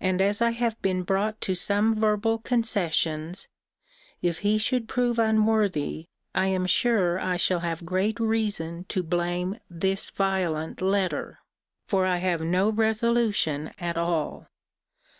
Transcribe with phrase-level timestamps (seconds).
[0.00, 3.46] And as I have been brought to some verbal concessions,
[4.20, 9.60] if he should prove unworthy, I am sure I shall have great reason to blame
[9.70, 11.38] this violent letter:
[11.86, 14.48] for I have no resolution at all.